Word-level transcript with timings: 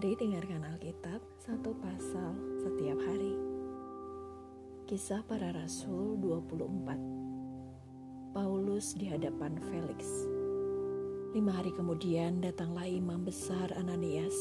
Mari 0.00 0.16
dengarkan 0.16 0.64
Alkitab 0.64 1.20
satu 1.44 1.76
pasal 1.76 2.32
setiap 2.56 2.96
hari. 3.04 3.36
Kisah 4.88 5.20
para 5.28 5.52
Rasul 5.52 6.16
24 6.24 8.32
Paulus 8.32 8.96
di 8.96 9.12
hadapan 9.12 9.60
Felix 9.60 10.00
Lima 11.36 11.52
hari 11.52 11.76
kemudian 11.76 12.40
datanglah 12.40 12.88
imam 12.88 13.28
besar 13.28 13.76
Ananias 13.76 14.32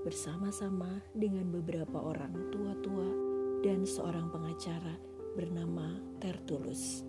bersama-sama 0.00 1.04
dengan 1.12 1.44
beberapa 1.52 2.00
orang 2.00 2.48
tua-tua 2.48 3.12
dan 3.60 3.84
seorang 3.84 4.32
pengacara 4.32 4.96
bernama 5.36 5.92
Tertulus. 6.24 7.04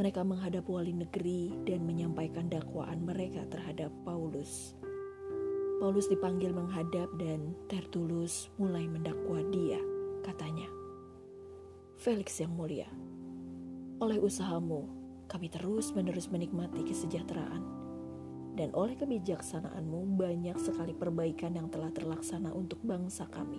Mereka 0.00 0.24
menghadap 0.24 0.64
wali 0.64 0.96
negeri 0.96 1.60
dan 1.68 1.84
menyampaikan 1.84 2.48
dakwaan 2.48 3.04
mereka 3.04 3.44
terhadap 3.52 3.92
Paulus. 4.00 4.80
Paulus 5.82 6.06
dipanggil 6.06 6.54
menghadap 6.54 7.10
dan 7.18 7.58
Tertulus 7.66 8.54
mulai 8.54 8.86
mendakwa 8.86 9.42
dia, 9.50 9.82
katanya. 10.22 10.70
Felix 11.98 12.38
yang 12.38 12.54
mulia, 12.54 12.86
oleh 13.98 14.22
usahamu 14.22 14.86
kami 15.26 15.50
terus-menerus 15.50 16.30
menikmati 16.30 16.86
kesejahteraan 16.86 17.66
dan 18.54 18.70
oleh 18.78 18.94
kebijaksanaanmu 18.94 20.14
banyak 20.14 20.54
sekali 20.62 20.94
perbaikan 20.94 21.58
yang 21.58 21.66
telah 21.66 21.90
terlaksana 21.90 22.54
untuk 22.54 22.78
bangsa 22.86 23.26
kami. 23.26 23.58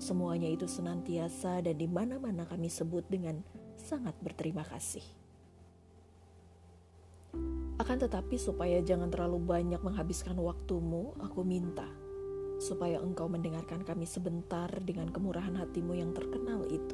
Semuanya 0.00 0.48
itu 0.48 0.64
senantiasa 0.64 1.60
dan 1.60 1.76
di 1.76 1.84
mana-mana 1.84 2.48
kami 2.48 2.72
sebut 2.72 3.04
dengan 3.12 3.44
sangat 3.76 4.16
berterima 4.24 4.64
kasih. 4.64 5.19
Akan 7.80 7.96
tetapi 7.96 8.36
supaya 8.36 8.84
jangan 8.84 9.08
terlalu 9.08 9.40
banyak 9.40 9.80
menghabiskan 9.80 10.36
waktumu, 10.36 11.16
aku 11.16 11.40
minta 11.40 11.88
supaya 12.60 13.00
engkau 13.00 13.24
mendengarkan 13.24 13.80
kami 13.80 14.04
sebentar 14.04 14.68
dengan 14.84 15.08
kemurahan 15.08 15.56
hatimu 15.56 15.96
yang 15.96 16.12
terkenal 16.12 16.60
itu. 16.68 16.92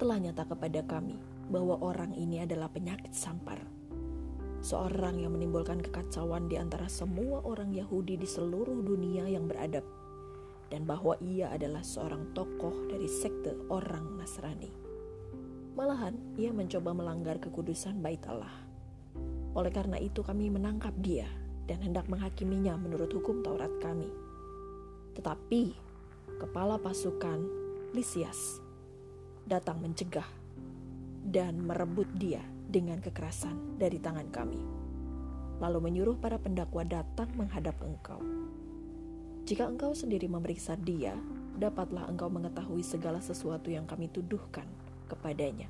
Telah 0.00 0.16
nyata 0.16 0.48
kepada 0.48 0.80
kami 0.88 1.20
bahwa 1.52 1.76
orang 1.84 2.16
ini 2.16 2.40
adalah 2.40 2.72
penyakit 2.72 3.12
sampar 3.12 3.60
seorang 4.62 5.20
yang 5.20 5.36
menimbulkan 5.36 5.82
kekacauan 5.82 6.48
di 6.48 6.56
antara 6.56 6.88
semua 6.88 7.44
orang 7.44 7.74
Yahudi 7.74 8.16
di 8.16 8.24
seluruh 8.24 8.80
dunia 8.80 9.28
yang 9.28 9.44
beradab, 9.44 9.84
dan 10.72 10.88
bahwa 10.88 11.18
ia 11.20 11.50
adalah 11.52 11.84
seorang 11.84 12.32
tokoh 12.32 12.88
dari 12.88 13.10
sekte 13.10 13.58
orang 13.68 14.16
Nasrani. 14.16 14.70
Malahan, 15.74 16.14
ia 16.38 16.54
mencoba 16.54 16.94
melanggar 16.94 17.42
kekudusan 17.42 18.00
Bait 18.00 18.22
Allah. 18.30 18.71
Oleh 19.52 19.72
karena 19.72 20.00
itu, 20.00 20.24
kami 20.24 20.48
menangkap 20.48 20.96
dia 21.00 21.28
dan 21.68 21.80
hendak 21.84 22.08
menghakiminya 22.08 22.76
menurut 22.80 23.12
hukum 23.12 23.44
Taurat 23.44 23.70
kami. 23.80 24.08
Tetapi, 25.12 25.62
kepala 26.40 26.80
pasukan 26.80 27.44
Lisias 27.92 28.58
datang 29.44 29.84
mencegah 29.84 30.26
dan 31.22 31.60
merebut 31.60 32.08
dia 32.16 32.40
dengan 32.72 32.98
kekerasan 33.04 33.76
dari 33.76 34.00
tangan 34.00 34.32
kami, 34.32 34.60
lalu 35.60 35.78
menyuruh 35.92 36.16
para 36.16 36.40
pendakwa 36.40 36.88
datang 36.88 37.28
menghadap 37.36 37.76
engkau. 37.84 38.18
Jika 39.44 39.68
engkau 39.68 39.92
sendiri 39.92 40.24
memeriksa 40.30 40.78
dia, 40.80 41.12
dapatlah 41.60 42.08
engkau 42.08 42.32
mengetahui 42.32 42.80
segala 42.80 43.20
sesuatu 43.20 43.68
yang 43.68 43.84
kami 43.84 44.08
tuduhkan 44.08 44.64
kepadanya. 45.12 45.68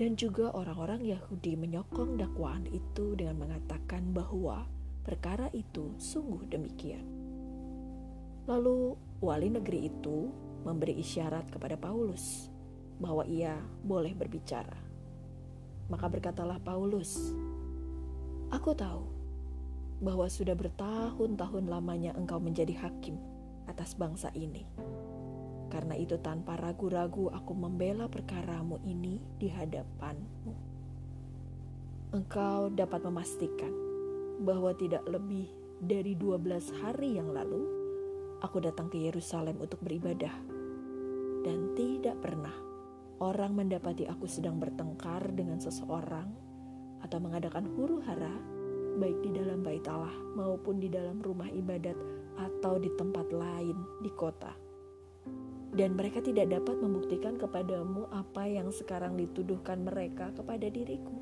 Dan 0.00 0.16
juga 0.16 0.48
orang-orang 0.56 1.04
Yahudi 1.04 1.54
menyokong 1.54 2.16
dakwaan 2.16 2.64
itu 2.72 3.12
dengan 3.12 3.44
mengatakan 3.44 4.16
bahwa 4.16 4.64
perkara 5.04 5.52
itu 5.52 5.92
sungguh 6.00 6.48
demikian. 6.48 7.04
Lalu 8.48 8.96
wali 9.22 9.48
negeri 9.52 9.92
itu 9.92 10.32
memberi 10.64 10.98
isyarat 10.98 11.52
kepada 11.52 11.76
Paulus 11.76 12.50
bahwa 12.98 13.22
ia 13.28 13.58
boleh 13.84 14.14
berbicara. 14.16 14.78
Maka 15.90 16.06
berkatalah 16.08 16.58
Paulus, 16.62 17.34
Aku 18.52 18.76
tahu 18.76 19.08
bahwa 20.02 20.26
sudah 20.26 20.52
bertahun-tahun 20.52 21.64
lamanya 21.70 22.12
engkau 22.18 22.36
menjadi 22.42 22.74
hakim 22.84 23.16
atas 23.70 23.94
bangsa 23.94 24.28
ini. 24.34 24.66
Karena 25.72 25.96
itu 25.96 26.20
tanpa 26.20 26.60
ragu-ragu 26.60 27.32
aku 27.32 27.56
membela 27.56 28.04
perkaramu 28.12 28.76
ini 28.84 29.16
di 29.40 29.48
hadapanmu. 29.48 30.52
Engkau 32.12 32.68
dapat 32.68 33.00
memastikan 33.08 33.72
bahwa 34.44 34.76
tidak 34.76 35.00
lebih 35.08 35.48
dari 35.80 36.12
12 36.12 36.84
hari 36.84 37.16
yang 37.16 37.32
lalu 37.32 37.64
aku 38.44 38.60
datang 38.60 38.92
ke 38.92 39.00
Yerusalem 39.00 39.56
untuk 39.64 39.80
beribadah 39.80 40.34
dan 41.40 41.72
tidak 41.72 42.20
pernah 42.20 42.52
orang 43.22 43.54
mendapati 43.54 44.04
aku 44.04 44.28
sedang 44.28 44.58
bertengkar 44.58 45.30
dengan 45.32 45.56
seseorang 45.56 46.28
atau 47.02 47.18
mengadakan 47.18 47.66
huru 47.74 48.02
hara, 48.02 48.34
baik 48.98 49.18
di 49.26 49.30
dalam 49.34 49.62
bait 49.62 49.86
Allah 49.88 50.14
maupun 50.34 50.78
di 50.78 50.90
dalam 50.90 51.18
rumah 51.18 51.50
ibadat 51.50 51.94
atau 52.38 52.78
di 52.78 52.90
tempat 52.98 53.30
lain 53.30 53.78
di 54.02 54.10
kota. 54.12 54.71
Dan 55.72 55.96
mereka 55.96 56.20
tidak 56.20 56.52
dapat 56.52 56.76
membuktikan 56.78 57.40
kepadamu 57.40 58.04
apa 58.12 58.44
yang 58.44 58.68
sekarang 58.68 59.16
dituduhkan 59.16 59.80
mereka 59.80 60.28
kepada 60.36 60.68
diriku. 60.68 61.16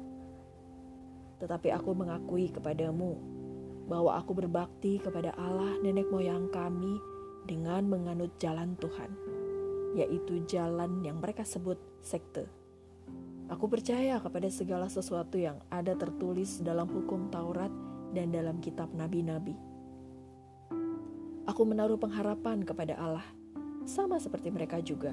Tetapi 1.39 1.71
aku 1.71 1.91
mengakui 1.95 2.51
kepadamu 2.51 3.15
bahwa 3.87 4.19
aku 4.19 4.35
berbakti 4.35 4.99
kepada 4.99 5.35
Allah 5.39 5.79
nenek 5.83 6.11
moyang 6.11 6.51
kami 6.51 6.99
dengan 7.47 7.87
menganut 7.87 8.35
jalan 8.43 8.75
Tuhan 8.79 9.11
yaitu 9.95 10.43
jalan 10.47 11.03
yang 11.03 11.19
mereka 11.19 11.43
sebut 11.43 11.79
sekte. 12.03 12.47
Aku 13.51 13.67
percaya 13.67 14.23
kepada 14.23 14.47
segala 14.47 14.87
sesuatu 14.87 15.35
yang 15.35 15.59
ada 15.75 15.99
tertulis 15.99 16.63
dalam 16.63 16.87
hukum 16.87 17.27
Taurat 17.35 17.73
dan 18.15 18.31
dalam 18.31 18.63
kitab 18.63 18.95
nabi-nabi. 18.95 19.59
Aku 21.51 21.67
menaruh 21.67 21.99
pengharapan 21.99 22.63
kepada 22.63 22.95
Allah, 22.95 23.27
sama 23.91 24.23
seperti 24.23 24.55
mereka 24.55 24.79
juga, 24.79 25.11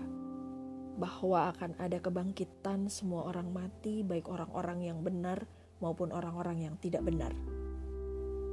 bahwa 1.02 1.50
akan 1.50 1.74
ada 1.82 1.98
kebangkitan 1.98 2.94
semua 2.94 3.26
orang 3.26 3.50
mati, 3.50 4.06
baik 4.06 4.30
orang-orang 4.30 4.86
yang 4.86 5.02
benar 5.02 5.50
maupun 5.82 6.14
orang-orang 6.14 6.70
yang 6.70 6.76
tidak 6.78 7.02
benar. 7.02 7.34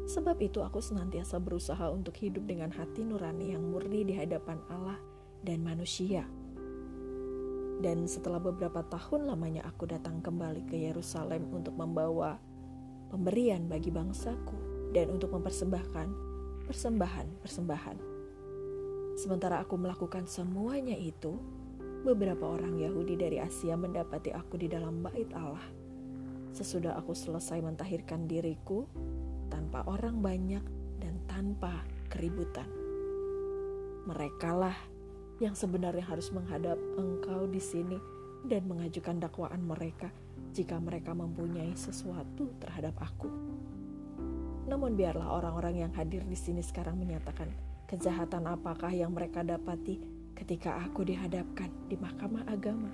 Sebab 0.09 0.41
itu, 0.41 0.65
aku 0.65 0.81
senantiasa 0.81 1.37
berusaha 1.41 1.93
untuk 1.93 2.17
hidup 2.17 2.49
dengan 2.49 2.73
hati 2.73 3.05
nurani 3.05 3.53
yang 3.53 3.69
murni 3.69 4.05
di 4.05 4.17
hadapan 4.17 4.61
Allah 4.73 4.97
dan 5.45 5.61
manusia. 5.61 6.25
Dan 7.81 8.09
setelah 8.09 8.41
beberapa 8.41 8.81
tahun 8.85 9.29
lamanya 9.29 9.65
aku 9.69 9.89
datang 9.89 10.25
kembali 10.25 10.65
ke 10.69 10.77
Yerusalem 10.77 11.53
untuk 11.53 11.77
membawa 11.77 12.41
pemberian 13.13 13.69
bagi 13.69 13.93
bangsaku 13.93 14.93
dan 14.97 15.13
untuk 15.13 15.37
mempersembahkan 15.37 16.09
persembahan-persembahan. 16.65 18.14
Sementara 19.15 19.63
aku 19.63 19.79
melakukan 19.79 20.27
semuanya 20.27 20.99
itu, 20.99 21.39
beberapa 22.03 22.51
orang 22.51 22.77
Yahudi 22.77 23.15
dari 23.15 23.39
Asia 23.39 23.79
mendapati 23.79 24.35
aku 24.35 24.59
di 24.59 24.67
dalam 24.67 25.01
bait 25.01 25.31
Allah. 25.33 25.63
Sesudah 26.51 26.99
aku 26.99 27.15
selesai 27.15 27.63
mentahirkan 27.63 28.27
diriku 28.27 28.87
tanpa 29.49 29.87
orang 29.87 30.19
banyak 30.19 30.63
dan 30.99 31.15
tanpa 31.31 31.83
keributan. 32.11 32.67
Merekalah 34.05 34.77
yang 35.43 35.57
sebenarnya 35.57 36.05
harus 36.05 36.31
menghadap 36.31 36.79
engkau 37.01 37.49
di 37.51 37.59
sini 37.59 37.99
dan 38.45 38.69
mengajukan 38.69 39.19
dakwaan 39.19 39.65
mereka 39.65 40.13
jika 40.55 40.79
mereka 40.79 41.17
mempunyai 41.17 41.75
sesuatu 41.75 42.55
terhadap 42.63 42.95
aku. 43.03 43.31
Namun 44.69 44.95
biarlah 44.95 45.33
orang-orang 45.35 45.87
yang 45.87 45.93
hadir 45.97 46.23
di 46.23 46.39
sini 46.39 46.63
sekarang 46.63 47.01
menyatakan 47.01 47.74
kejahatan 47.95 48.51
apakah 48.51 48.91
yang 48.91 49.15
mereka 49.15 49.47
dapati 49.47 50.03
ketika 50.35 50.83
aku 50.83 51.07
dihadapkan 51.07 51.71
di 51.87 51.95
mahkamah 51.95 52.43
agama. 52.51 52.91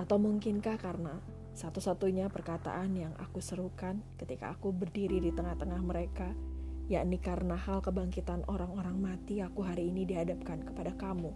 Atau 0.00 0.16
mungkinkah 0.16 0.80
karena 0.80 1.20
satu-satunya 1.52 2.32
perkataan 2.32 2.96
yang 2.96 3.12
aku 3.20 3.44
serukan 3.44 4.00
ketika 4.16 4.56
aku 4.56 4.72
berdiri 4.72 5.20
di 5.20 5.28
tengah-tengah 5.28 5.82
mereka 5.84 6.32
yakni 6.88 7.20
karena 7.20 7.54
hal 7.54 7.84
kebangkitan 7.84 8.48
orang-orang 8.48 8.96
mati 8.98 9.44
aku 9.44 9.62
hari 9.62 9.92
ini 9.92 10.08
dihadapkan 10.08 10.64
kepada 10.64 10.96
kamu. 10.96 11.30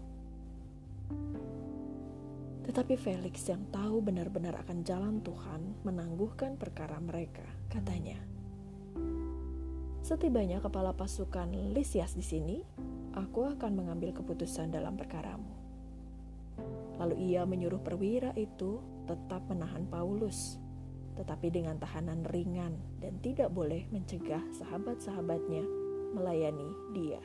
Tetapi 2.65 2.97
Felix 2.97 3.45
yang 3.47 3.69
tahu 3.69 4.01
benar-benar 4.01 4.57
akan 4.65 4.81
jalan 4.83 5.21
Tuhan 5.21 5.85
menangguhkan 5.85 6.57
perkara 6.57 6.97
mereka, 6.99 7.45
katanya. 7.69 8.34
Setibanya 10.05 10.61
kepala 10.61 10.93
pasukan 10.93 11.49
Lisias 11.73 12.13
di 12.13 12.21
sini, 12.21 12.61
aku 13.17 13.49
akan 13.57 13.73
mengambil 13.73 14.13
keputusan 14.13 14.69
dalam 14.69 15.01
perkaramu. 15.01 15.49
Lalu 17.01 17.33
ia 17.33 17.49
menyuruh 17.49 17.81
perwira 17.81 18.37
itu 18.37 18.85
tetap 19.09 19.49
menahan 19.49 19.89
Paulus. 19.89 20.61
tetapi 21.15 21.47
dengan 21.47 21.79
tahanan 21.79 22.27
ringan 22.27 22.75
dan 22.99 23.15
tidak 23.23 23.55
boleh 23.55 23.87
mencegah 23.95 24.43
sahabat-sahabatnya 24.59 25.63
melayani 26.11 26.71
dia. 26.91 27.23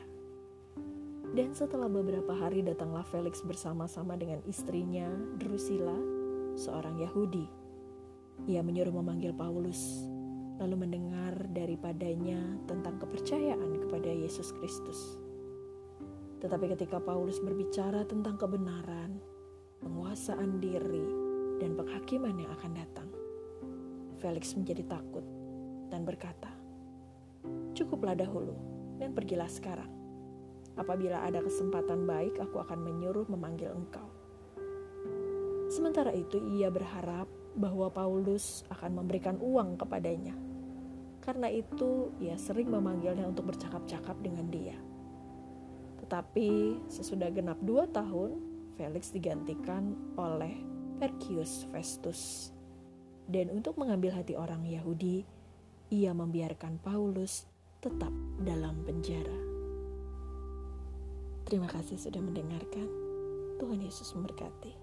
Dan 1.34 1.54
setelah 1.54 1.86
beberapa 1.86 2.34
hari 2.34 2.62
datanglah 2.62 3.06
Felix 3.06 3.42
bersama-sama 3.42 4.18
dengan 4.18 4.42
istrinya 4.46 5.10
Drusilla, 5.38 5.94
seorang 6.58 6.98
Yahudi. 7.02 7.46
Ia 8.50 8.62
menyuruh 8.62 8.94
memanggil 8.94 9.34
Paulus, 9.34 10.06
lalu 10.60 10.84
mendengar 10.84 11.32
daripadanya 11.56 12.60
tentang 12.68 13.00
kepercayaan 13.00 13.80
kepada 13.80 14.12
Yesus 14.12 14.52
Kristus. 14.60 15.16
Tetapi 16.44 16.76
ketika 16.76 17.00
Paulus 17.00 17.40
berbicara 17.40 18.04
tentang 18.04 18.36
kebenaran, 18.36 19.16
penguasaan 19.80 20.60
diri, 20.60 21.08
dan 21.60 21.76
penghakiman 21.76 22.36
yang 22.36 22.52
akan 22.56 22.72
datang, 22.76 23.08
Felix 24.20 24.52
menjadi 24.56 24.84
takut 24.84 25.24
dan 25.88 26.04
berkata, 26.04 26.52
"Cukuplah 27.72 28.16
dahulu, 28.16 28.56
dan 29.00 29.16
pergilah 29.16 29.48
sekarang. 29.48 29.88
Apabila 30.76 31.24
ada 31.24 31.44
kesempatan 31.44 32.04
baik, 32.08 32.40
aku 32.40 32.60
akan 32.60 32.84
menyuruh 32.84 33.28
memanggil 33.28 33.72
engkau." 33.72 34.08
Sementara 35.68 36.12
itu, 36.16 36.40
ia 36.56 36.72
berharap 36.72 37.28
bahwa 37.56 37.92
Paulus 37.92 38.64
akan 38.72 39.04
memberikan 39.04 39.36
uang 39.38 39.76
kepadanya. 39.76 40.49
Karena 41.30 41.46
itu, 41.46 42.10
ia 42.18 42.34
sering 42.34 42.74
memanggilnya 42.74 43.22
untuk 43.22 43.54
bercakap-cakap 43.54 44.18
dengan 44.18 44.50
dia. 44.50 44.74
Tetapi 46.02 46.82
sesudah 46.90 47.30
genap 47.30 47.62
dua 47.62 47.86
tahun, 47.86 48.34
Felix 48.74 49.14
digantikan 49.14 49.94
oleh 50.18 50.58
Perkius 50.98 51.70
Festus 51.70 52.50
dan 53.30 53.46
untuk 53.54 53.78
mengambil 53.78 54.18
hati 54.18 54.34
orang 54.34 54.66
Yahudi, 54.66 55.22
ia 55.94 56.10
membiarkan 56.10 56.82
Paulus 56.82 57.46
tetap 57.78 58.10
dalam 58.42 58.82
penjara. 58.82 59.38
Terima 61.46 61.70
kasih 61.70 61.94
sudah 61.94 62.18
mendengarkan. 62.18 62.90
Tuhan 63.62 63.78
Yesus 63.86 64.10
memberkati. 64.18 64.79